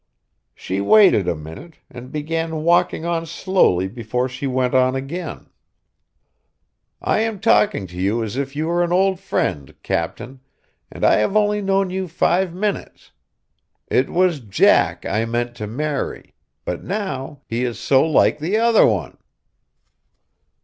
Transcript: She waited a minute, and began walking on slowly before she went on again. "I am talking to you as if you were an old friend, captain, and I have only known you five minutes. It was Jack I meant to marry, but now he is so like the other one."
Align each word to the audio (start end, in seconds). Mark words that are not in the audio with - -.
She 0.55 0.81
waited 0.81 1.27
a 1.27 1.35
minute, 1.35 1.75
and 1.87 2.11
began 2.11 2.63
walking 2.63 3.05
on 3.05 3.27
slowly 3.27 3.87
before 3.87 4.27
she 4.27 4.47
went 4.47 4.73
on 4.73 4.95
again. 4.95 5.51
"I 6.99 7.19
am 7.19 7.39
talking 7.39 7.85
to 7.85 7.95
you 7.97 8.23
as 8.23 8.35
if 8.35 8.55
you 8.55 8.65
were 8.65 8.83
an 8.83 8.91
old 8.91 9.19
friend, 9.19 9.75
captain, 9.83 10.39
and 10.91 11.05
I 11.05 11.17
have 11.17 11.37
only 11.37 11.61
known 11.61 11.91
you 11.91 12.07
five 12.07 12.51
minutes. 12.51 13.11
It 13.91 14.09
was 14.09 14.39
Jack 14.39 15.05
I 15.05 15.25
meant 15.25 15.53
to 15.57 15.67
marry, 15.67 16.33
but 16.65 16.83
now 16.83 17.41
he 17.47 17.63
is 17.63 17.77
so 17.77 18.03
like 18.03 18.39
the 18.39 18.57
other 18.57 18.87
one." 18.87 19.19